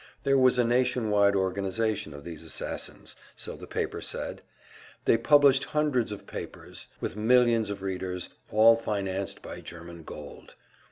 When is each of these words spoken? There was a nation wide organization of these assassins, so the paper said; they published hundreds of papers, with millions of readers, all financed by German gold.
There 0.23 0.35
was 0.35 0.57
a 0.57 0.63
nation 0.63 1.11
wide 1.11 1.35
organization 1.35 2.11
of 2.15 2.23
these 2.23 2.41
assassins, 2.41 3.15
so 3.35 3.55
the 3.55 3.67
paper 3.67 4.01
said; 4.01 4.41
they 5.05 5.15
published 5.15 5.65
hundreds 5.65 6.11
of 6.11 6.25
papers, 6.25 6.87
with 6.99 7.15
millions 7.15 7.69
of 7.69 7.83
readers, 7.83 8.29
all 8.49 8.75
financed 8.75 9.43
by 9.43 9.61
German 9.61 10.01
gold. 10.01 10.55